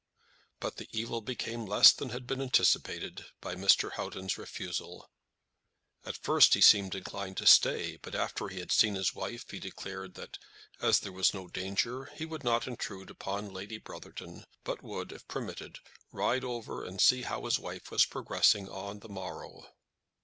[0.59, 3.91] But the evil became less than had been anticipated, by Mr.
[3.91, 5.11] Houghton's refusal.
[6.03, 9.59] At first, he seemed inclined to stay, but after he had seen his wife he
[9.59, 10.39] declared that,
[10.81, 15.27] as there was no danger, he would not intrude upon Lady Brotherton, but would, if
[15.27, 15.77] permitted,
[16.11, 19.67] ride over and see how his wife was progressing on the morrow.